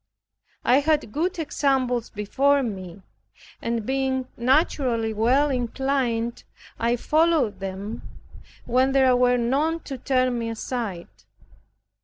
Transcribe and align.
I 0.65 0.79
had 0.79 1.11
good 1.11 1.37
examples 1.37 2.09
before 2.09 2.63
me, 2.63 3.03
and 3.61 3.85
being 3.85 4.27
naturally 4.35 5.13
well 5.13 5.51
inclined, 5.51 6.43
I 6.79 6.95
followed 6.95 7.59
them, 7.59 8.01
when 8.65 8.93
there 8.93 9.15
were 9.15 9.37
none 9.37 9.81
to 9.81 9.99
turn 9.99 10.39
me 10.39 10.49
aside. 10.49 11.07